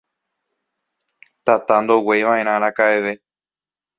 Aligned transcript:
Tata 1.45 1.75
ndogueivaʼerã 1.81 2.53
arakaʼeve. 2.57 3.11